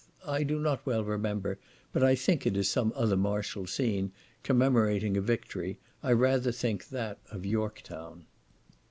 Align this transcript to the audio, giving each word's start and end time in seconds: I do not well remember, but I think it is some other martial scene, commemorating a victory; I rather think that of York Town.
I 0.25 0.41
do 0.41 0.57
not 0.59 0.83
well 0.83 1.03
remember, 1.03 1.59
but 1.93 2.03
I 2.03 2.15
think 2.15 2.47
it 2.47 2.57
is 2.57 2.67
some 2.67 2.91
other 2.95 3.15
martial 3.15 3.67
scene, 3.67 4.11
commemorating 4.41 5.15
a 5.15 5.21
victory; 5.21 5.77
I 6.01 6.13
rather 6.13 6.51
think 6.51 6.89
that 6.89 7.19
of 7.29 7.45
York 7.45 7.81
Town. 7.83 8.25